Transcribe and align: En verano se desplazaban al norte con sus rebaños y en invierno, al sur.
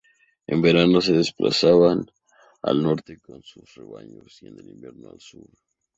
En 0.47 0.63
verano 0.63 0.99
se 0.99 1.13
desplazaban 1.13 2.09
al 2.63 2.81
norte 2.81 3.19
con 3.19 3.43
sus 3.43 3.75
rebaños 3.75 4.41
y 4.41 4.47
en 4.47 4.67
invierno, 4.67 5.11
al 5.11 5.19
sur. 5.21 5.45